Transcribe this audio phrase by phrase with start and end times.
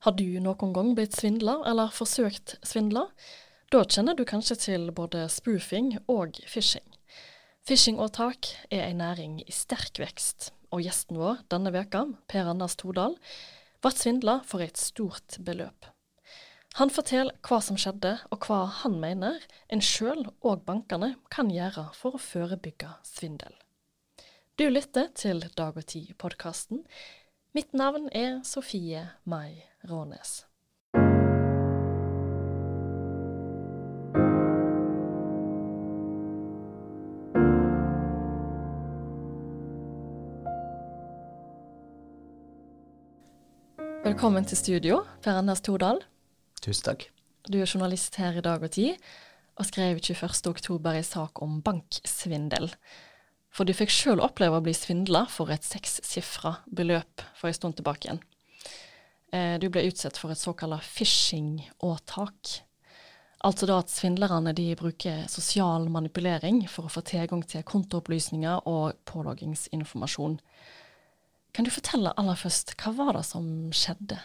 [0.00, 3.10] Har du noen gang blitt svindla, eller forsøkt svindla?
[3.68, 6.86] Da kjenner du kanskje til både spoofing og phishing.
[7.68, 13.18] Phishingåtak er en næring i sterk vekst, og gjesten vår denne veka, Per Anders Todal,
[13.84, 15.92] ble svindla for et stort beløp.
[16.80, 21.90] Han forteller hva som skjedde, og hva han mener en sjøl og bankene kan gjøre
[21.98, 23.52] for å forebygge svindel.
[24.56, 26.86] Du lytter til Dag og Tid-podkasten.
[27.52, 30.44] Mitt navn er Sofie Mai Rånes.
[44.00, 46.00] Velkommen til studio, Per Anders Tordal.
[46.60, 47.06] Tusen takk.
[47.48, 48.98] Du er journalist her i Dag og Tid,
[49.56, 52.68] og skrev 21.10 en sak om banksvindel.
[53.48, 57.78] For du fikk sjøl oppleve å bli svindla for et sekssifra beløp for en stund
[57.80, 58.22] tilbake igjen.
[59.32, 62.60] Eh, du ble utsatt for et såkalt phishing-åtak.
[63.40, 68.98] Altså da at svindlerne de bruker sosial manipulering for å få tilgang til kontoopplysninger og
[69.08, 70.36] påloggingsinformasjon.
[71.56, 74.18] Kan du fortelle aller først, hva var det som skjedde?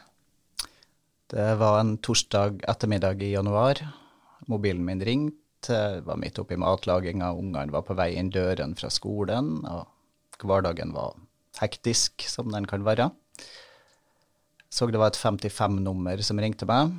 [1.31, 3.79] Det var en torsdag ettermiddag i januar.
[4.51, 9.63] Mobilen min ringte var midt oppi matlaginga, ungene var på vei inn døren fra skolen,
[9.65, 11.15] og hverdagen var
[11.61, 13.09] hektisk, som den kan være.
[14.75, 16.89] Så det var et 55-nummer som ringte meg.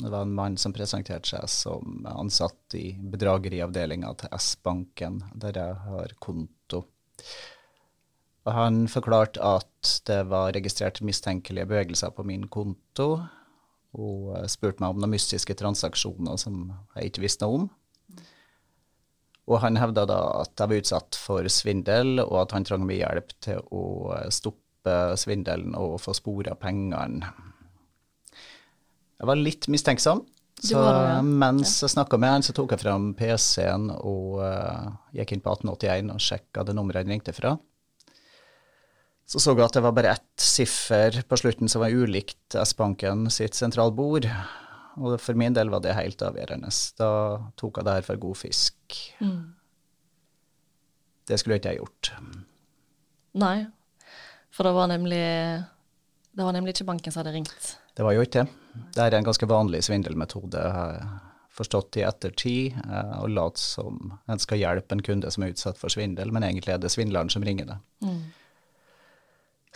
[0.00, 5.76] Det var en mann som presenterte seg som ansatt i bedrageriavdelinga til S-banken, der jeg
[5.84, 6.86] har konto.
[8.46, 13.10] Og han forklarte at det var registrert mistenkelige bevegelser på min konto,
[13.96, 17.70] og spurte meg om noen mystiske transaksjoner som jeg ikke visste noe om.
[19.46, 23.04] Og han hevda da at jeg var utsatt for svindel, og at han trengte mye
[23.04, 23.84] hjelp til å
[24.32, 24.64] stoppe
[25.18, 27.30] svindelen og få spora pengene.
[29.16, 30.24] Jeg var litt mistenksom,
[30.60, 31.22] så det, ja.
[31.22, 35.52] mens jeg snakka med han, så tok jeg fram PC-en og uh, gikk inn på
[35.52, 37.56] 1881 og sjekka det nummeret han ringte fra.
[39.26, 43.26] Så så jeg at det var bare ett siffer på slutten som var ulikt S-banken
[43.34, 44.28] sitt sentralbord.
[44.96, 46.70] Og for min del var det helt avgjørende.
[46.96, 47.10] Da
[47.58, 49.00] tok jeg det her for god fisk.
[49.20, 49.40] Mm.
[51.26, 52.12] Det skulle ikke jeg gjort.
[53.36, 53.66] Nei,
[54.56, 55.24] for det var nemlig
[56.36, 57.76] det var nemlig ikke banken som hadde ringt.
[57.96, 58.48] Det var jo ikke det.
[58.92, 60.98] Det er en ganske vanlig svindelmetode, har
[61.56, 62.74] forstått i ettertid.
[62.84, 66.44] Eh, å late som en skal hjelpe en kunde som er utsatt for svindel, men
[66.44, 67.78] egentlig er det svindleren som ringer det.
[68.04, 68.20] Mm.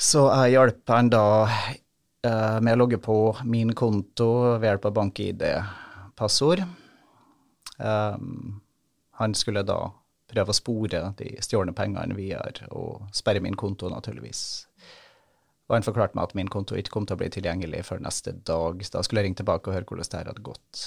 [0.00, 3.16] Så jeg hjalp han da eh, med å logge på
[3.48, 4.30] min konto
[4.60, 6.64] ved hjelp av bank-ID-passord.
[7.80, 8.60] Um,
[9.16, 9.78] han skulle da
[10.28, 14.42] prøve å spore de stjålne pengene videre og sperre min konto, naturligvis.
[15.70, 18.34] Og han forklarte meg at min konto ikke kom til å bli tilgjengelig før neste
[18.48, 20.80] dag, så da skulle jeg ringe tilbake og høre hvordan det her hadde gått.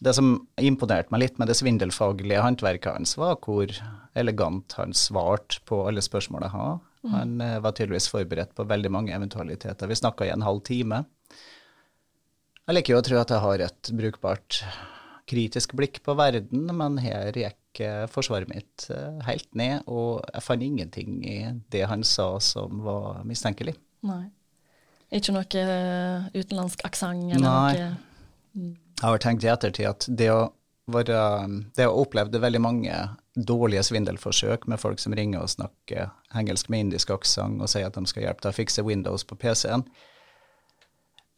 [0.00, 0.30] Det som
[0.62, 3.68] imponerte meg litt med det svindelfaglige håndverket hans, var hvor
[4.16, 6.78] elegant han svarte på alle spørsmål jeg har.
[7.04, 7.10] Mm.
[7.12, 7.44] Han mm.
[7.66, 9.90] var tydeligvis forberedt på veldig mange eventualiteter.
[9.90, 11.04] Vi snakka i en halv time.
[12.66, 14.62] Jeg liker jo å tro at jeg har et brukbart
[15.30, 17.60] kritisk blikk på verden, men her gikk
[18.12, 21.38] forsvaret mitt eh, helt ned, og jeg fant ingenting i
[21.72, 23.76] det han sa som var mistenkelig.
[24.06, 24.24] Nei.
[25.14, 27.74] Ikke noe eh, utenlandsk aksent eller Nei.
[27.78, 28.72] noe.
[28.96, 30.46] Jeg har tenkt i ettertid at det å
[30.86, 31.20] være
[31.74, 32.94] Det å opplevd veldig mange
[33.34, 37.98] dårlige svindelforsøk med folk som ringer og snakker engelsk med indisk aksent og sier at
[37.98, 39.82] de skal hjelpe deg å fikse Windows på PC-en,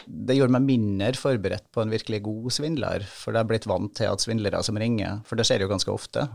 [0.06, 3.92] det gjorde meg mindre forberedt på en virkelig god svindler, for jeg er blitt vant
[3.98, 6.26] til at svindlere som ringer, for det skjer jo ganske ofte,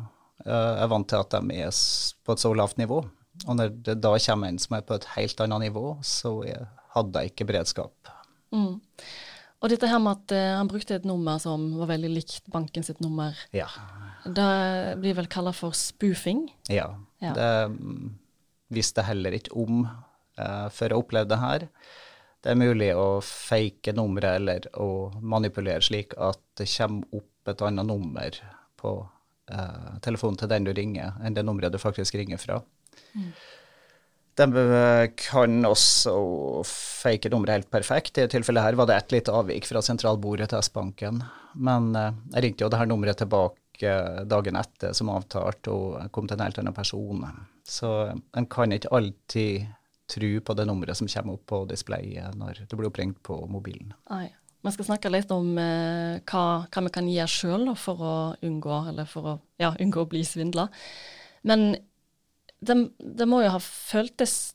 [0.45, 1.83] eh, jeg er vant til at de er
[2.25, 3.03] på et så lavt nivå.
[3.47, 6.35] Og når det da kommer en som er på et helt annet nivå, så
[6.93, 8.11] hadde jeg ikke beredskap.
[8.53, 8.77] Mm.
[9.63, 12.83] Og dette her med at uh, han brukte et nummer som var veldig likt banken
[12.85, 13.69] sitt nummer, ja.
[14.27, 16.49] det blir vel kalla for spoofing?
[16.67, 16.89] Ja.
[17.23, 17.31] ja.
[17.37, 18.09] Det mm,
[18.75, 21.67] visste jeg heller ikke om uh, før jeg opplevde det her
[22.43, 24.89] det er mulig å fake nummeret eller å
[25.23, 28.39] manipulere slik at det kommer opp et annet nummer
[28.79, 28.93] på
[29.51, 32.59] eh, telefonen til den du ringer, enn det nummeret du faktisk ringer fra.
[33.15, 33.29] Mm.
[34.33, 34.47] De
[35.21, 36.13] kan også
[36.65, 38.17] fake nummeret helt perfekt.
[38.17, 41.21] I dette tilfellet her var det ett lite avvik fra sentralbordet til S-banken.
[41.53, 43.93] Men eh, jeg ringte jo det her nummeret tilbake
[44.29, 47.23] dagen etter som avtalt, og kom til en helt annen person.
[47.67, 47.93] Så
[48.35, 49.71] en kan ikke alltid
[50.13, 53.93] tro på det nummeret som kommer opp på displayet når du blir oppringt på mobilen.
[54.13, 54.29] Nei.
[54.63, 58.13] Vi skal snakke litt om eh, hva, hva, vi kan gjøre sjøl for å
[58.47, 60.69] unngå, eller for å ja, unngå å bli svindla.
[61.43, 61.73] Men
[62.63, 64.53] det, det, må jo ha føltes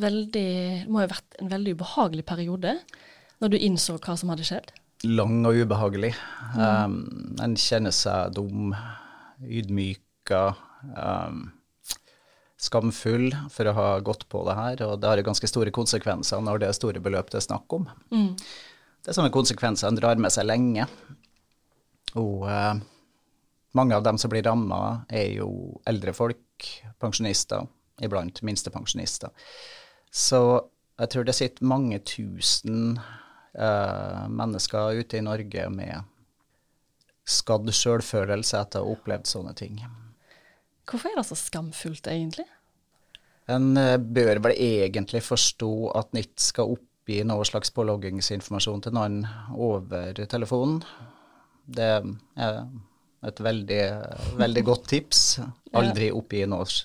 [0.00, 0.48] veldig
[0.84, 2.78] Det må jo ha vært en veldig ubehagelig periode?
[3.40, 4.72] når du innså hva som hadde skjedd?
[5.08, 6.12] Lang og ubehagelig.
[6.56, 8.74] Um, en kjenner seg dum,
[9.40, 10.42] ydmyka,
[10.92, 11.46] um,
[12.60, 16.60] skamfull for å ha gått på det her, og det har ganske store konsekvenser når
[16.60, 17.88] det er store beløp det er snakk om.
[18.12, 18.34] Mm.
[19.00, 20.84] Det er sånne konsekvenser en drar med seg lenge.
[22.20, 22.74] Og eh,
[23.78, 26.68] mange av dem som blir ramma, er jo eldre folk,
[27.00, 27.64] pensjonister,
[28.04, 29.32] iblant minstepensjonister.
[30.10, 30.42] Så
[31.00, 32.98] jeg tror det sitter mange tusen
[33.54, 36.04] eh, mennesker ute i Norge med
[37.30, 39.80] skadd sjølfølelse etter å ha opplevd sånne ting.
[40.90, 42.46] Hvorfor er det så skamfullt, egentlig?
[43.50, 48.94] En uh, bør vel egentlig forstå at en ikke skal oppgi noe slags påloggingsinformasjon til
[48.94, 49.22] noen
[49.54, 50.82] over telefonen.
[51.70, 52.60] Det er
[53.26, 53.82] et veldig,
[54.40, 55.24] veldig godt tips.
[55.78, 56.78] Aldri oppgi noen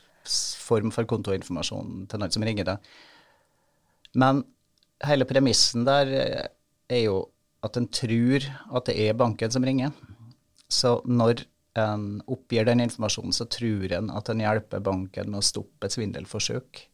[0.65, 2.91] form for kontoinformasjon til noen som ringer deg.
[4.17, 4.41] Men
[5.05, 7.25] hele premissen der er jo
[7.65, 8.45] at en tror
[8.77, 9.93] at det er banken som ringer.
[10.69, 11.45] Så når
[11.79, 15.95] en oppgir den informasjonen, så tror en at en hjelper banken med å stoppe et
[15.95, 16.85] svindelforsøk.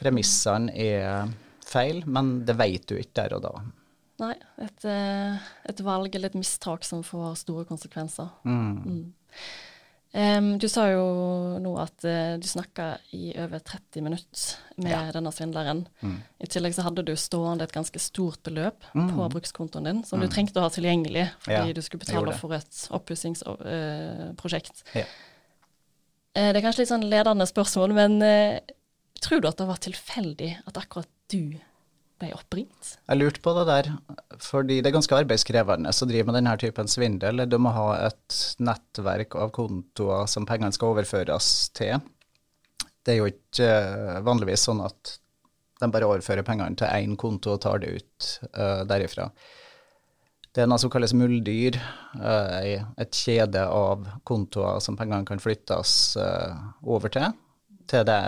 [0.00, 1.32] Premissene er
[1.64, 3.54] feil, men det vet du ikke der og da.
[4.22, 8.28] Nei, et, eh, et, valg eller et mistak som får store konsekvenser.
[8.46, 8.74] Mm.
[8.84, 9.06] Mm.
[10.14, 11.04] Um, du sa jo
[11.58, 12.84] nå at uh, du snakka
[13.16, 15.00] i over 30 minutter med ja.
[15.10, 15.80] denne svindleren.
[16.06, 16.20] Mm.
[16.38, 19.08] I tillegg så hadde du stående et ganske stort beløp mm.
[19.10, 20.34] på brukskontoen din som du mm.
[20.36, 24.84] trengte å ha tilgjengelig fordi ja, du skulle betale for et oppussingsprosjekt.
[24.92, 25.08] Uh, ja.
[26.38, 28.18] uh, det er kanskje litt sånn ledende spørsmål, men
[29.18, 31.58] tror du at det var tilfeldig at akkurat du
[32.24, 32.94] ble oppringt?
[33.04, 33.90] Jeg lurte på det der,
[34.42, 37.44] fordi det er ganske arbeidskrevende å drive med denne typen svindel.
[37.48, 42.00] Du må ha et nettverk av kontoer som pengene skal overføres til.
[43.04, 45.18] Det er jo ikke eh, vanligvis sånn at
[45.82, 49.26] de bare overfører pengene til én konto og tar det ut uh, derifra.
[50.54, 51.76] Det er noe som kalles muldyr,
[52.22, 52.62] uh,
[53.02, 56.54] et kjede av kontoer som pengene kan flyttes uh,
[56.86, 57.34] over til,
[57.90, 58.20] til det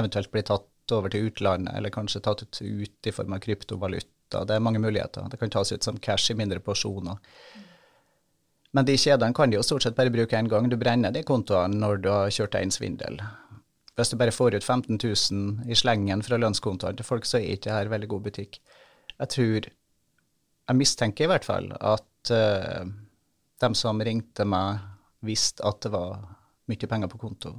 [0.00, 2.60] eventuelt blir tatt over til utlandet, eller kanskje tatt ut
[3.06, 4.44] i form av kryptovaluta.
[4.44, 5.28] Det er mange muligheter.
[5.30, 7.18] Det kan tas ut som cash i mindre porsjoner.
[8.76, 10.68] Men de kjedene kan du jo stort sett bare bruke én gang.
[10.68, 13.20] Du brenner de kontoene når du har kjørt deg inn svindel.
[13.98, 17.56] Hvis du bare får ut 15 000 i slengen fra lønnskontoene til folk, så er
[17.56, 18.60] ikke dette veldig god butikk.
[19.18, 19.72] Jeg tror
[20.68, 22.84] Jeg mistenker i hvert fall at uh,
[23.58, 24.82] de som ringte meg,
[25.24, 26.18] visste at det var
[26.68, 27.54] mye penger på konto.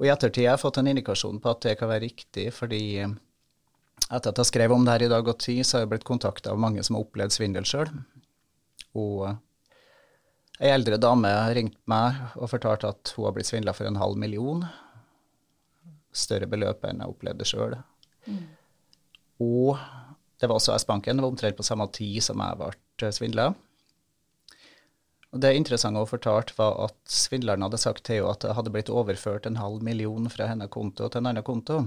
[0.00, 2.82] Og i ettertid har jeg fått en indikasjon på at det kan være riktig, fordi
[3.04, 3.14] eh,
[4.08, 6.08] etter at jeg skrev om det her i dag og tid, så har jeg blitt
[6.08, 7.92] kontakta av mange som har opplevd svindel sjøl.
[8.98, 9.36] Og eh,
[10.62, 14.00] ei eldre dame har ringt meg og fortalt at hun har blitt svindla for en
[14.00, 14.64] halv million.
[16.12, 17.76] Større beløp enn jeg opplevde sjøl.
[18.28, 18.42] Mm.
[19.42, 19.76] Og
[20.40, 23.52] det var også S-banken, det var omtrent på samme tid som jeg ble eh, svindla.
[25.32, 28.72] Og Det interessante hun fortalte, var at svindleren hadde sagt til henne at det hadde
[28.74, 31.86] blitt overført en halv million fra hennes konto til en annen konto.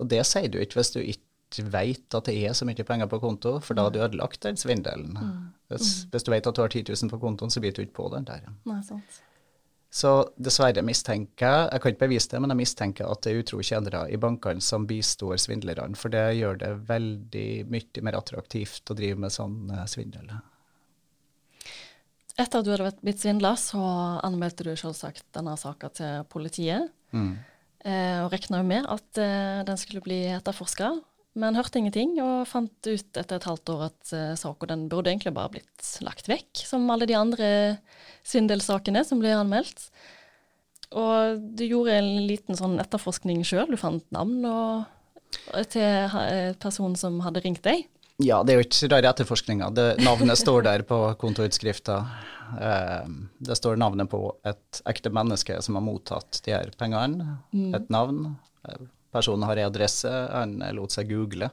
[0.00, 3.10] Og det sier du ikke hvis du ikke vet at det er så mye penger
[3.10, 5.12] på konto, for da har du ødelagt den svindelen.
[5.12, 5.48] Mm.
[5.68, 6.12] Hvis, mm.
[6.12, 8.08] hvis, du vet at du har 10 000 på kontoen, så blir du ikke på
[8.14, 8.46] den der.
[8.70, 9.20] Nei, sant.
[9.90, 13.40] Så dessverre mistenker jeg, jeg kan ikke bevise det, men jeg mistenker at det er
[13.42, 18.94] utro tjenere i bankene som bistår svindlerne, for det gjør det veldig mye mer attraktivt
[18.94, 20.30] å drive med sånn eh, svindel.
[22.40, 23.80] Etter at du hadde blitt svindla, så
[24.24, 26.88] anmeldte du selvsagt denne saka til politiet.
[27.12, 27.34] Mm.
[27.84, 30.92] Eh, og regna jo med at eh, den skulle bli etterforska,
[31.40, 32.14] men hørte ingenting.
[32.24, 35.92] Og fant ut etter et halvt år at eh, saka den burde egentlig bare blitt
[36.06, 37.50] lagt vekk, som alle de andre
[38.24, 39.90] svindelsakene som ble anmeldt.
[40.96, 43.68] Og du gjorde en liten sånn etterforskning sjøl.
[43.70, 44.88] Du fant navn og,
[45.70, 47.84] til en person som hadde ringt deg.
[48.20, 49.70] Ja, det er jo ikke rare etterforskninga.
[50.04, 51.98] Navnet står der på kontoutskrifta.
[52.60, 57.38] Eh, det står navnet på et ekte menneske som har mottatt de her pengene.
[57.54, 57.70] Mm.
[57.78, 58.34] Et navn.
[58.68, 61.50] Eh, personen har en adresse, han lot seg google.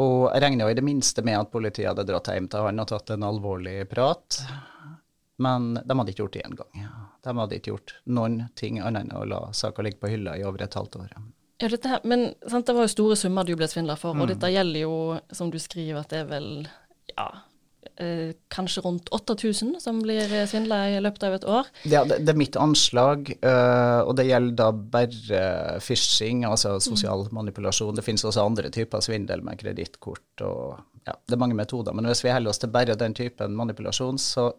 [0.00, 2.80] Og jeg regner jo i det minste med at politiet hadde dratt hjem til han
[2.80, 4.40] og tatt en alvorlig prat.
[5.40, 6.86] Men de hadde ikke gjort det én gang.
[7.24, 10.44] De hadde ikke gjort noen ting annet enn å la saka ligge på hylla i
[10.44, 11.12] over et halvt år.
[11.60, 14.24] Ja, her, men sant, det var jo store summer du ble svindla for, mm.
[14.24, 14.96] og dette gjelder jo,
[15.36, 16.48] som du skriver, at det er vel
[17.12, 17.26] ja,
[18.00, 21.68] eh, kanskje rundt 8000 som blir svindla i løpet av et år?
[21.84, 25.42] Ja, det, det er mitt anslag, øh, og det gjelder da bare
[25.84, 26.84] phishing, altså mm.
[26.88, 27.34] sosial mm.
[27.40, 27.96] manipulasjon.
[27.98, 31.94] Det finnes også andre typer svindel med kredittkort og ja, det er mange metoder.
[31.96, 34.50] Men hvis vi holder oss til bare den typen manipulasjon, så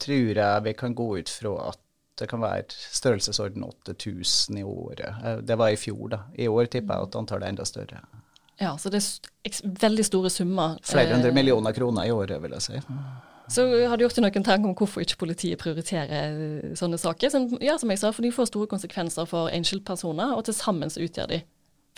[0.00, 1.80] tror jeg vi kan gå ut fra at
[2.18, 5.16] det kan være størrelsesorden 8000 i året.
[5.24, 6.20] Eh, det var i fjor, da.
[6.38, 8.02] I år tipper jeg at antallet er enda større.
[8.60, 10.76] Ja, så det er veldig store summer.
[10.86, 12.82] Flere hundre Eh, millioner kroner i året, vil jeg si.
[13.48, 17.30] Så har du gjort deg noen tanker om hvorfor ikke politiet prioriterer eh, sånne saker?
[17.30, 20.90] Som, ja, som jeg sa, for de får store konsekvenser for enkeltpersoner, og til sammen
[20.90, 21.40] så utgjør de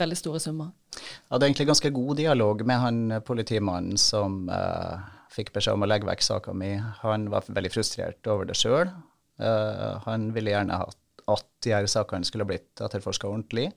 [0.01, 0.73] veldig store summer.
[0.97, 5.89] Jeg hadde egentlig ganske god dialog med han politimannen som uh, fikk beskjed om å
[5.89, 6.75] legge vekk saka mi.
[7.03, 8.91] Han var veldig frustrert over det sjøl.
[9.37, 10.99] Han ville gjerne hatt
[11.31, 13.71] at de her sakene skulle blitt etterforska ordentlig.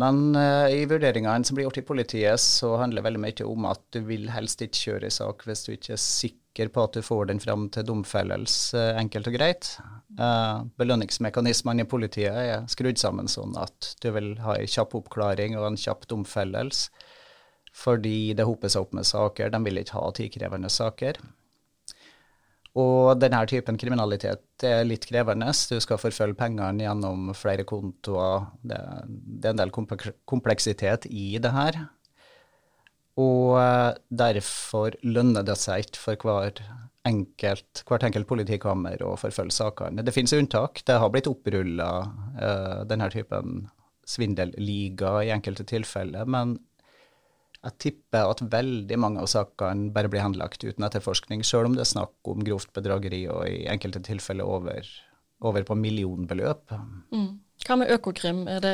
[0.00, 3.66] Men uh, i vurderingene som blir gjort i politiet, så handler det veldig mye om
[3.68, 6.96] at du vil helst ikke kjøre en sak hvis du ikke er sikker på at
[6.96, 9.72] du får den fram til domfellelse, enkelt og greit.
[10.18, 15.58] Uh, belønningsmekanismene i politiet er skrudd sammen sånn at du vil ha en kjapp oppklaring
[15.58, 16.90] og en kjapp domfellelse,
[17.76, 19.52] fordi det hoper seg opp med saker.
[19.52, 21.20] De vil ikke ha tidkrevende saker.
[22.78, 25.50] Og denne typen kriminalitet er litt krevende.
[25.50, 28.46] Du skal forfølge pengene gjennom flere kontoer.
[28.62, 28.78] Det,
[29.10, 31.80] det er en del kompleksitet i det her.
[33.18, 33.90] Og eh,
[34.22, 36.62] derfor lønner det seg ikke for hver
[37.08, 40.04] enkelt, hvert enkelt politikammer å forfølge sakene.
[40.06, 40.82] Det finnes unntak.
[40.86, 41.90] Det har blitt opprulla
[42.36, 43.62] uh, denne typen
[44.04, 46.58] svindelliga i enkelte tilfeller, men
[47.60, 51.84] jeg tipper at veldig mange av sakene bare blir henlagt uten etterforskning, sjøl om det
[51.84, 54.88] er snakk om grovt bedrageri og i enkelte tilfeller over,
[55.44, 56.72] over på millionbeløp.
[57.12, 57.30] Mm.
[57.60, 58.46] Hva med Økokrim?
[58.64, 58.70] Det,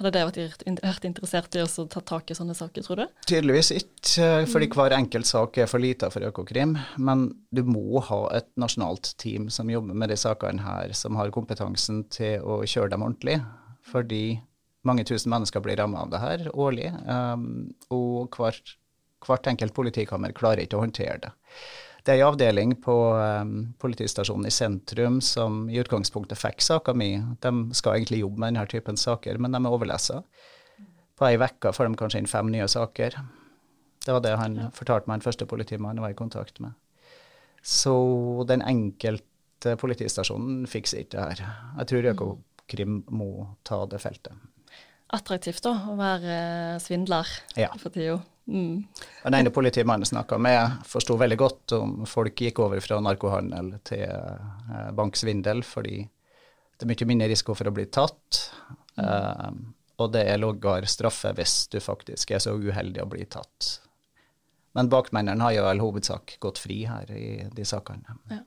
[0.00, 0.40] hadde det vært,
[0.82, 3.20] vært interessert i å ta tak i sånne saker, tror du?
[3.30, 6.74] Tydeligvis ikke, fordi hver enkelt sak er for lita for Økokrim.
[6.98, 11.30] Men du må ha et nasjonalt team som jobber med de sakene her, som har
[11.34, 13.38] kompetansen til å kjøre dem ordentlig.
[13.86, 14.40] Fordi
[14.86, 18.76] mange tusen mennesker blir rammet av det her årlig, um, og hvert,
[19.26, 21.32] hvert enkelt politikammer klarer ikke å håndtere det.
[22.06, 27.10] Det er en avdeling på um, politistasjonen i sentrum som i utgangspunktet fikk saka mi.
[27.42, 30.22] De skal egentlig jobbe med denne typen saker, men de er overlessa.
[31.18, 33.18] På ei uke får de kanskje inn fem nye saker.
[34.06, 34.68] Det var det han ja.
[34.72, 36.78] fortalte meg, den første politimannen var i kontakt med.
[37.60, 37.96] Så
[38.48, 41.56] den enkelte politistasjonen fikser ikke det her.
[41.80, 43.32] Jeg tror Økokrim må
[43.66, 44.38] ta det feltet
[45.14, 46.34] attraktivt da, å være
[46.84, 47.70] svindler ja.
[47.80, 48.18] for tida.
[48.48, 48.84] Mm.
[49.24, 53.74] Den ene politimannen jeg snakka med, forsto veldig godt om folk gikk over fra narkohandel
[53.88, 58.44] til eh, banksvindel, fordi det er mye mindre risiko for å bli tatt.
[58.96, 59.04] Mm.
[59.04, 59.50] Eh,
[59.98, 63.72] og det er lavere straffe hvis du faktisk er så uheldig å bli tatt.
[64.78, 68.14] Men bakmennene har jo all hovedsak gått fri her i de sakene.
[68.30, 68.44] Ja.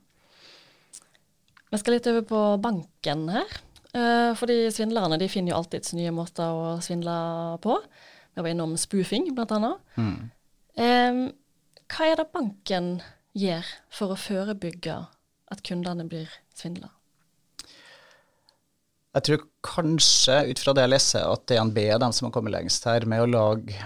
[1.72, 3.52] Vi skal litt over på banken her.
[3.92, 7.14] Uh, fordi svindlerne de finner jo alltids nye måter å svindle
[7.64, 7.76] på.
[8.32, 9.82] Vi var innom spoofing, blant annet.
[10.00, 10.30] Mm.
[10.80, 11.22] Um,
[11.92, 12.94] hva er det banken
[13.36, 14.96] gjør for å forebygge
[15.52, 16.88] at kundene blir svindla?
[19.12, 22.54] Jeg tror kanskje, ut fra det jeg leser, at DNB er de som har kommet
[22.54, 23.76] lengst her med å lage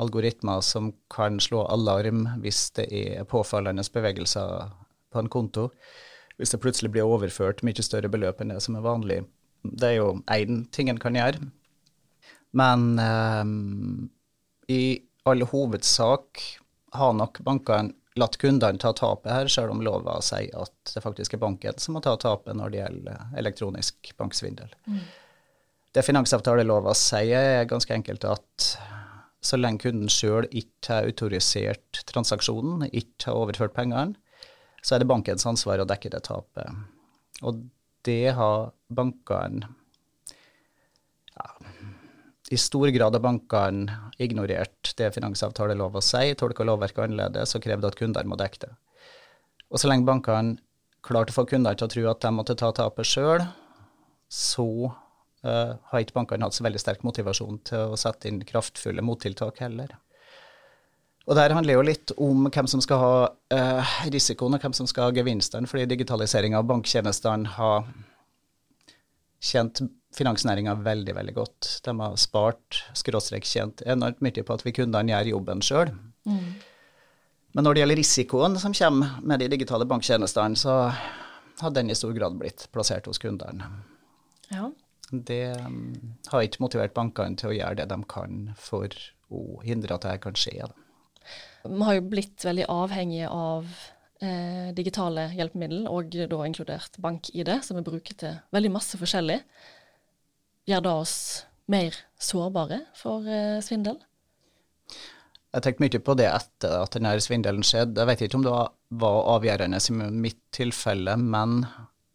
[0.00, 4.70] algoritmer som kan slå alarm hvis det er påfallende bevegelser
[5.10, 5.68] på en konto.
[6.38, 9.18] Hvis det plutselig blir overført mye større beløp enn det som er vanlig.
[9.62, 11.40] Det er jo én ting en kan gjøre.
[12.56, 13.54] Men eh,
[14.74, 14.82] i
[15.28, 16.42] all hovedsak
[16.96, 21.36] har nok bankene latt kundene ta tapet her, selv om lova sier at det faktisk
[21.36, 24.72] er banken som må ta tapet når det gjelder elektronisk banksvindel.
[24.90, 25.04] Mm.
[25.94, 28.66] Det finansavtalelova sier, er ganske enkelt at
[29.40, 34.18] så lenge kunden sjøl ikke har autorisert transaksjonen, ikke har overført pengene,
[34.82, 36.76] så er det bankens ansvar å dekke det tapet.
[37.46, 37.64] Og
[38.06, 39.68] det har bankene
[41.34, 41.46] ja,
[42.50, 47.98] I stor grad har bankene ignorert det finansavtalelova sier, tolka lovverket annerledes og krevd at
[47.98, 48.72] kundene må dekke det.
[49.70, 50.58] Og så lenge bankene
[51.06, 53.46] klarte å få kundene til å tro at de måtte ta tapet sjøl,
[54.30, 54.66] så
[55.46, 59.62] uh, har ikke bankene hatt så veldig sterk motivasjon til å sette inn kraftfulle mottiltak
[59.64, 59.94] heller.
[61.28, 63.16] Og det her handler jo litt om hvem som skal ha
[63.54, 67.86] uh, risikoen, og hvem som skal ha gevinstene, fordi digitalisering av banktjenestene har
[69.40, 69.80] tjent
[70.16, 71.68] finansnæringa veldig, veldig godt.
[71.84, 75.94] De har spart, skråstrek tjent enormt mye på at vi kundene gjør jobben sjøl.
[76.28, 76.50] Mm.
[77.54, 80.76] Men når det gjelder risikoen som kommer med de digitale banktjenestene, så
[81.60, 83.66] har den i stor grad blitt plassert hos kundene.
[84.50, 84.70] Ja.
[85.10, 88.94] Det um, har ikke motivert bankene til å gjøre det de kan for
[89.30, 90.68] å hindre at dette kan skje.
[91.66, 93.66] Vi har jo blitt veldig avhengige av
[94.24, 99.40] eh, digitale hjelpemidler, og da inkludert bank-ID, som vi bruker til veldig masse forskjellig.
[100.70, 101.16] Gjør det oss
[101.70, 104.00] mer sårbare for eh, svindel?
[105.50, 107.98] Jeg tenkte mye på det etter at denne svindelen skjedde.
[107.98, 108.52] Jeg vet ikke om det
[109.02, 111.64] var avgjørende i mitt tilfelle, men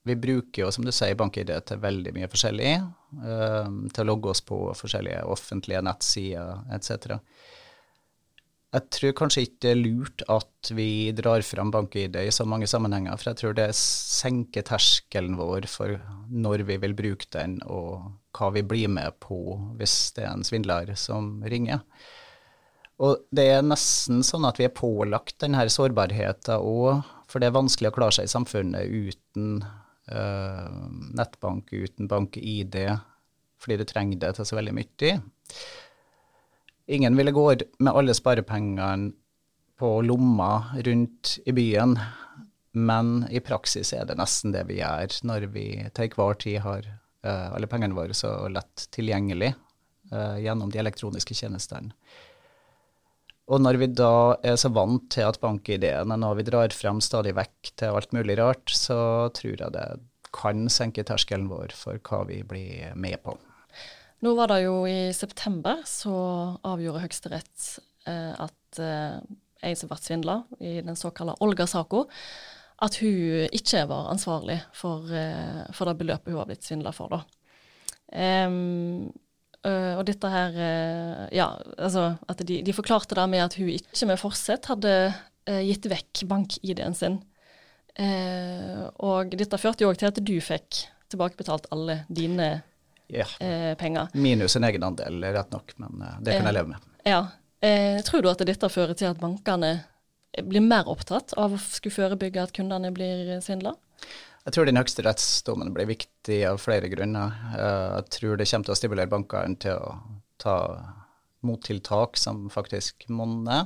[0.07, 2.71] vi bruker jo, som du sier, BankID til veldig mye forskjellig.
[3.15, 7.17] Uh, til å logge oss på forskjellige offentlige nettsider etc.
[8.73, 12.67] Jeg tror kanskje ikke det er lurt at vi drar fram BankID i så mange
[12.67, 15.95] sammenhenger, for jeg tror det senker terskelen vår for
[16.27, 19.37] når vi vil bruke den, og hva vi blir med på
[19.79, 21.85] hvis det er en svindler som ringer.
[23.03, 27.57] Og det er nesten sånn at vi er pålagt denne sårbarheten òg, for det er
[27.57, 29.57] vanskelig å klare seg i samfunnet uten
[30.11, 30.77] øh,
[31.15, 32.77] nettbank, uten bank-ID,
[33.59, 35.17] fordi du trenger det til så veldig mye.
[36.85, 37.45] Ingen ville gå
[37.79, 39.13] med alle sparepengene
[39.79, 41.97] på lomma rundt i byen,
[42.71, 45.65] men i praksis er det nesten det vi gjør når vi
[45.95, 49.51] til hver tid har uh, alle pengene våre så lett tilgjengelig
[50.13, 51.95] uh, gjennom de elektroniske tjenestene.
[53.45, 57.01] Og når vi da er så vant til at bankideen er noe vi drar frem
[57.03, 59.89] stadig vekk til alt mulig rart, så tror jeg det
[60.35, 63.37] kan senke terskelen vår for hva vi blir med på.
[64.23, 66.15] Nå var det jo i september så
[66.65, 67.65] avgjorde Høyesterett
[68.07, 69.17] eh, at eh,
[69.65, 72.05] ei som ble svindla i den såkalte Olga-saka,
[72.85, 77.21] at hun ikke var ansvarlig for, eh, for det beløpet hun har blitt svindla for.
[78.15, 79.11] Um,
[79.65, 81.47] og dette her uh, Ja,
[81.81, 85.87] altså at de, de, forklarte det med at hun ikke med forsett hadde uh, gitt
[85.89, 87.17] vekk bank-ID-en sin.
[89.01, 92.49] og dette førte jo òg til at du fikk tilbakebetalt alle dine
[93.07, 93.25] ja.
[93.79, 94.09] penger.
[94.13, 96.87] Minus en egenandel, rett nok, men det kan jeg leve med.
[97.05, 97.21] Ja.
[98.07, 99.75] tror du at dette fører til at bankene
[100.43, 103.75] blir mer opptatt av å skulle forebygge at kundene blir svindla?
[104.45, 107.33] Jeg tror den høyeste rettsdommen blir viktig av flere grunner.
[107.55, 109.95] Eh, jeg tror det kommer til å stimulere bankene til å
[110.41, 110.57] ta
[111.45, 113.65] mottiltak som faktisk monner.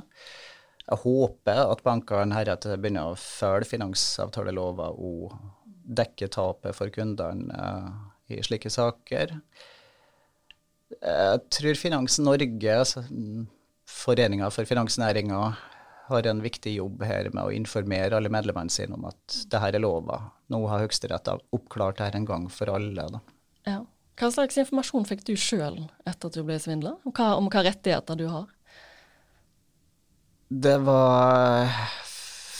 [0.86, 5.36] Jeg håper at bankene heretter begynner å følge finansavtaleloven og
[6.00, 7.90] dekke tapet for kundene eh,
[8.36, 9.36] i slike saker.
[11.00, 13.04] Jeg tror Finans Norge, altså
[13.90, 15.40] Foreninga for finansnæringa,
[16.10, 19.76] har en viktig jobb her med å informere alle medlemmene sine om at det her
[19.78, 20.18] er lova.
[20.50, 23.06] Nå har Høyesterett oppklart det her en gang for alle.
[23.14, 23.20] Da.
[23.68, 23.80] Ja.
[24.20, 28.18] Hva slags informasjon fikk du sjøl etter at du ble svindla, om, om hva rettigheter
[28.18, 28.50] du har?
[30.50, 31.70] Det var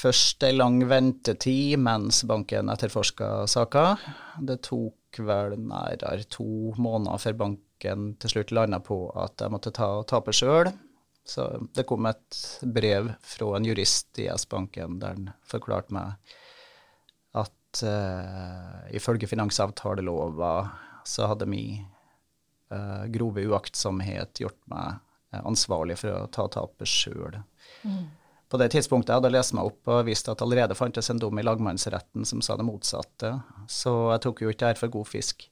[0.00, 3.84] først ei lang ventetid mens banken etterforska saka.
[4.40, 9.74] Det tok vel nærmere to måneder før banken til slutt landa på at jeg måtte
[9.76, 10.72] ta tapet sjøl.
[11.26, 16.36] Så det kom et brev fra en jurist i S-banken der han forklarte meg
[17.38, 20.54] at uh, ifølge finansavtalelova
[21.06, 21.84] så hadde min
[22.72, 24.98] uh, grove uaktsomhet gjort meg
[25.46, 27.36] ansvarlig for å ta tapet sjøl.
[27.86, 28.08] Mm.
[28.50, 31.38] På det tidspunktet jeg hadde lest meg opp og vist at allerede fantes en dom
[31.38, 33.36] i lagmannsretten som sa det motsatte,
[33.70, 35.46] så jeg tok jo ikke det her for god fisk.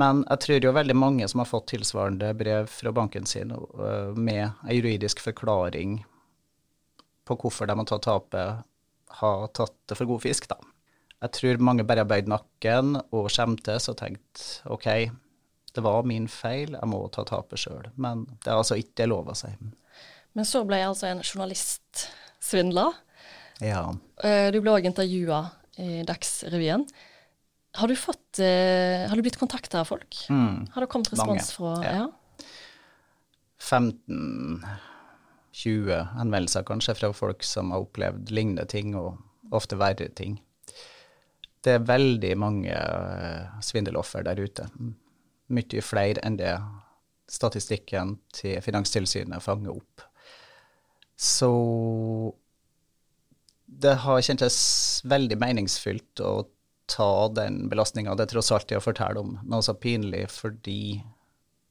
[0.00, 4.16] Men jeg tror jo veldig mange som har fått tilsvarende brev fra banken sin uh,
[4.16, 5.98] med en juridisk forklaring
[7.28, 8.64] på hvorfor de har tatt tapet,
[9.20, 10.56] har tatt det for god fisk, da.
[11.22, 14.88] Jeg tror mange bare har bøyd nakken og skjemtes og tenkt OK,
[15.72, 17.92] det var min feil, jeg må ta tapet sjøl.
[18.00, 19.52] Men det er altså ikke lov å si.
[20.38, 22.06] Men så ble jeg altså en journalist
[22.42, 22.86] svindla.
[23.62, 23.82] Ja.
[24.24, 25.40] Uh, du ble òg intervjua
[25.82, 26.84] i Dagsrevyen.
[27.74, 30.28] Har du, fått, eh, har du blitt kontakta av folk?
[30.28, 31.92] Mm, har det kommet respons fra ja.
[32.02, 32.06] ja?
[33.62, 34.60] 15-20
[36.18, 39.16] henvendelser kanskje fra folk som har opplevd lignende ting, og
[39.56, 40.36] ofte verre ting.
[41.64, 44.66] Det er veldig mange uh, svindeloffer der ute.
[45.52, 46.54] Mye flere enn det
[47.32, 50.02] statistikken til Finanstilsynet fanger opp.
[51.22, 51.52] Så
[53.66, 54.56] det har kjentes
[55.06, 56.32] veldig meningsfylt å
[56.90, 60.98] ta den belastninga det tross alt er å fortelle om noe så pinlig, fordi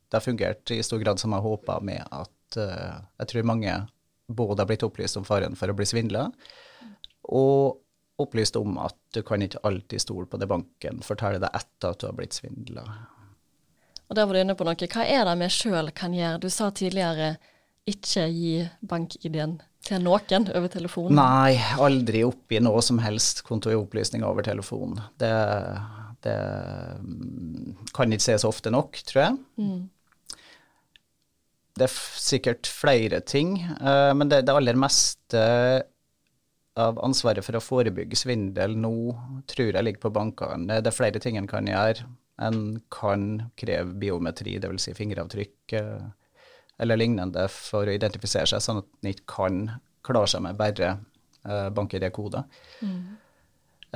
[0.08, 3.76] det har fungert i stor grad som jeg håpa, med at uh, jeg tror mange
[4.32, 6.30] både har blitt opplyst om faren for å bli svindla,
[7.28, 7.82] og
[8.24, 12.00] opplyst om at du kan ikke alltid stole på det banken forteller deg etter at
[12.00, 12.86] du har blitt svindla.
[14.08, 14.92] Og der var du inne på noe.
[14.92, 16.40] Hva er det vi sjøl kan gjøre?
[16.44, 17.36] Du sa tidligere
[17.89, 21.17] ikke gi bank-ID-en til noen over telefonen?
[21.17, 25.00] Nei, aldri oppgi noe som helst kontoopplysninger over telefon.
[25.22, 25.32] Det,
[26.26, 26.38] det,
[27.02, 29.39] mm, kan ikke sies ofte nok, tror jeg.
[29.58, 30.38] Mm.
[31.80, 35.44] Det er sikkert flere ting, uh, men det, det, aller meste
[36.80, 38.94] av ansvaret for å forebygge svindel nå
[39.50, 40.80] tror jeg ligger på bankene.
[40.84, 42.06] Det er flere ting en kan gjøre.
[42.41, 43.26] En kan
[43.60, 44.88] kreve biometri, dvs.
[44.88, 45.80] Si fingeravtrykk.
[45.80, 46.12] Uh,
[46.82, 49.60] eller lignende for å identifisere seg, sånn at en ikke kan
[50.06, 50.96] klare seg med bare
[51.46, 52.44] uh, bank-ID-kode.
[52.82, 53.02] Mm.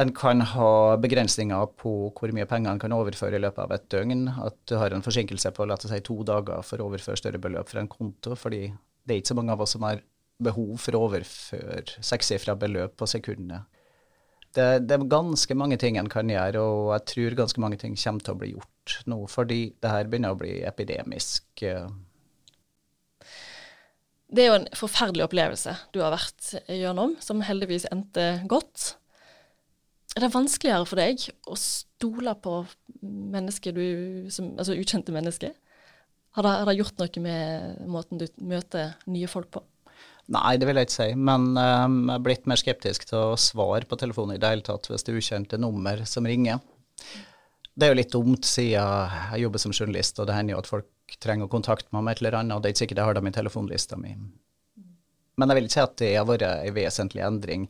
[0.04, 3.86] En kan ha begrensninger på hvor mye penger en kan overføre i løpet av et
[3.94, 4.26] døgn.
[4.44, 7.40] At du har en forsinkelse på la oss si, to dager for å overføre større
[7.42, 8.36] beløp fra en konto.
[8.36, 8.68] fordi
[9.06, 10.02] det er ikke så mange av oss som har
[10.44, 13.64] behov for å overføre sekssifra beløp på sekundene.
[14.56, 17.96] Det, det, er ganske mange ting en kan gjøre, og jeg tror ganske mange ting
[18.00, 21.46] kommer til å bli gjort nå, fordi det her begynner å bli epidemisk.
[24.36, 28.96] Det er jo en forferdelig opplevelse du har vært gjennom, som heldigvis endte godt.
[30.16, 32.58] Er det vanskeligere for deg å stole på
[33.04, 33.86] mennesker du,
[34.34, 35.54] som, altså ukjente mennesker?
[36.36, 39.64] Har det, har det gjort noe med måten du møter nye folk på?
[40.36, 43.40] Nei, det vil jeg ikke si, men um, jeg er blitt mer skeptisk til å
[43.40, 46.64] svare på telefonen i det hele tatt hvis det er ukjente nummer som ringer.
[47.76, 50.72] Det er jo litt dumt siden jeg jobber som journalist, og det hender jo at
[50.72, 50.90] folk
[51.22, 53.18] trenger å kontakte meg med et eller annet, og det er ikke sikkert jeg har
[53.18, 54.16] dem i telefonlista mi.
[55.36, 57.66] Men jeg vil ikke si at det har vært en vesentlig endring.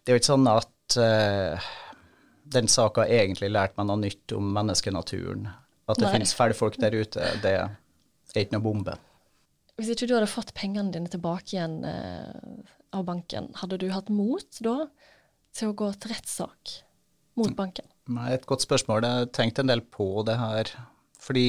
[0.00, 1.68] Det er jo ikke sånn at uh,
[2.50, 5.46] den saka egentlig lært meg noe nytt om menneskenaturen.
[5.90, 6.16] At det Nei.
[6.16, 8.96] finnes fæle folk der ute, det er ikke noe bombe.
[9.78, 14.10] Hvis ikke du hadde fått pengene dine tilbake igjen uh, av banken, hadde du hatt
[14.12, 14.76] mot da
[15.56, 16.76] til å gå til rettssak
[17.38, 17.86] mot banken?
[18.10, 19.06] Nei, Et godt spørsmål.
[19.06, 20.72] Jeg har tenkt en del på det her.
[21.22, 21.46] Fordi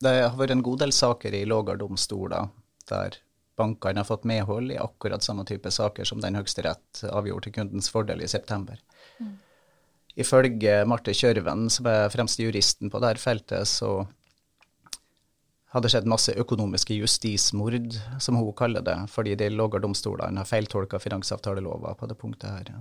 [0.00, 2.48] det har vært en god del saker i lavere domstoler
[2.88, 3.18] der
[3.60, 7.90] bankene har fått medhold i akkurat samme type saker som den Høyesterett avgjorde til kundens
[7.92, 8.80] fordel i september.
[9.20, 9.34] Mm.
[10.20, 14.06] Ifølge Marte Kjørven, som er fremste juristen på dette feltet, så
[15.70, 20.98] hadde skjedd masse økonomiske justismord, som hun kaller det, fordi de lavere domstolene har feiltolka
[20.98, 22.72] finansavtalelova på det punktet her.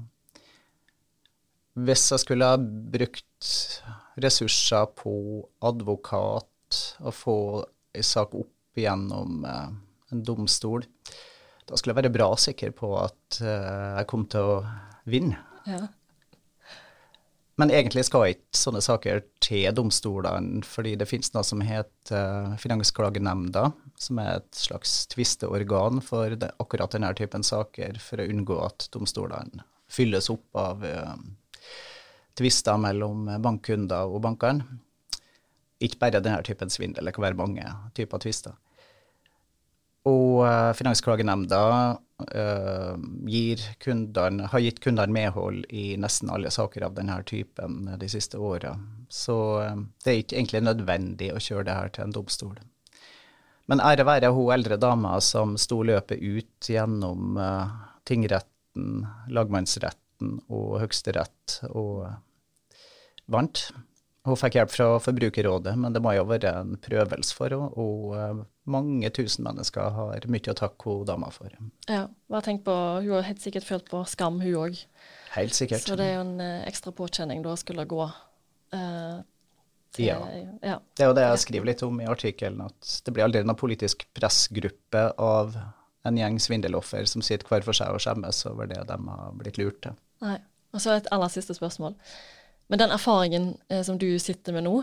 [1.79, 3.51] Hvis jeg skulle ha brukt
[4.19, 5.13] ressurser på
[5.69, 6.49] advokat
[7.03, 7.37] og få
[7.95, 9.69] en sak opp gjennom eh,
[10.13, 10.85] en domstol,
[11.69, 14.59] da skulle jeg være bra sikker på at eh, jeg kom til å
[15.09, 15.37] vinne.
[15.69, 15.85] Ja.
[17.59, 23.65] Men egentlig skal ikke sånne saker til domstolene, fordi det finnes noe som heter Finansklagenemnda,
[23.99, 28.87] som er et slags tvisteorgan for det, akkurat denne typen saker, for å unngå at
[28.95, 31.17] domstolene fylles opp av uh,
[32.39, 34.79] tvister mellom bankkunder og bankene.
[35.79, 37.63] Ikke bare denne typen svindel, det kan være mange
[37.95, 38.57] typer tvister.
[40.07, 41.61] Og uh, Finansklagenemnda
[42.31, 42.95] uh,
[43.83, 48.77] kundene, har gitt kundene medhold i nesten alle saker av denne typen de siste åra.
[49.11, 52.55] Så uh, det er ikke egentlig nødvendig å kjøre det her til en domstol.
[53.69, 57.37] Men ære være hun eldre dama som sto løpet ut gjennom
[58.09, 62.07] tingretten, lagmannsretten og Høyesterett og
[63.29, 63.67] vant.
[64.29, 67.69] Hun fikk hjelp fra Forbrukerrådet, men det må jo være en prøvelse for henne.
[67.81, 71.51] Og uh, mange tusen mennesker har mye å takke hun dama for.
[71.89, 74.81] Ja, bare tenk på, Hun har helt sikkert følt på skam, hun òg.
[75.33, 75.85] Helt sikkert.
[75.85, 78.07] Så det er jo en uh, ekstra påkjenning da skulle gå
[78.71, 79.19] Eh,
[79.91, 80.19] til, ja.
[80.61, 80.77] ja.
[80.93, 83.57] Det er jo det jeg skriver litt om i artikkelen, at det blir aldri noen
[83.57, 85.57] politisk pressgruppe av
[86.07, 89.57] en gjeng svindeloffer som sitter hver for seg og skjemmes over det de har blitt
[89.61, 89.97] lurt til.
[90.25, 90.37] Nei.
[90.69, 91.95] Og så et aller siste spørsmål.
[92.69, 94.75] Men den erfaringen eh, som du sitter med nå,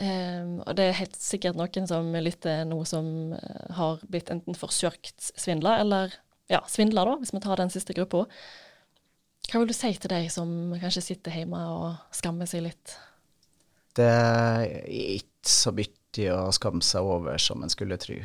[0.00, 4.56] eh, og det er helt sikkert noen som lytter nå som eh, har blitt enten
[4.56, 6.16] forsøkt svindla, eller
[6.48, 8.24] ja, svindla, da, hvis vi tar den siste gruppa.
[9.48, 12.96] Hva vil du si til deg som kanskje sitter hjemme og skammer seg litt?
[13.96, 18.16] Det er ikke så mye å skamme seg over som en skulle tro.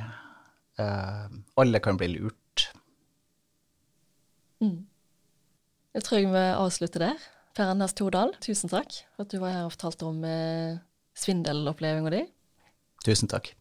[0.79, 1.27] Uh,
[1.59, 2.67] alle kan bli lurt.
[4.63, 4.83] Mm.
[5.93, 7.25] Jeg tror vi avslutter der.
[7.53, 10.79] Per Anders Tordal, tusen takk for at du var her og fortalte om eh,
[11.13, 12.31] svindelopplevelsen din.
[13.05, 13.51] Tusen takk.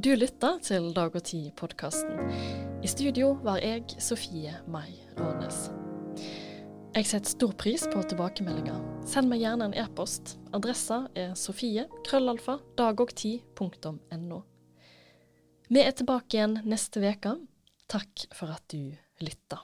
[0.00, 2.32] Du lytter til Dag og Tid-podkasten.
[2.80, 4.88] I studio var jeg Sofie Mai
[5.20, 5.66] Rånes.
[6.94, 8.76] Jeg setter stor pris på tilbakemeldinger.
[9.10, 10.36] Send meg gjerne en e-post.
[10.54, 14.38] Adressa er sofie krøllalfa dagogti.no.
[15.74, 17.34] Vi er tilbake igjen neste uke.
[17.90, 18.94] Takk for at du
[19.26, 19.58] lytta.